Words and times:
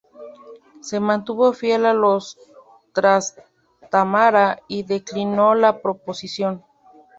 Se 0.81 0.99
mantuvo 0.99 1.53
fiel 1.53 1.85
a 1.85 1.93
los 1.93 2.35
Trastámara 2.91 4.63
y 4.67 4.81
declinó 4.81 5.53
la 5.53 5.79
proposición. 5.79 6.63